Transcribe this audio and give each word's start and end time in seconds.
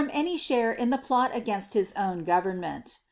181 0.01 0.35
riiare 0.35 0.75
in 0.79 0.89
the 0.89 0.97
plot 0.97 1.29
against 1.35 1.75
his 1.75 1.93
own 1.93 2.23
government. 2.23 2.97